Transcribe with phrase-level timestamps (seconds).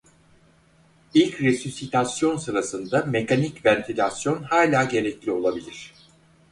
[1.13, 5.93] İlk resüsitasyon sırasında mekanik ventilasyon hala gerekli olabilir.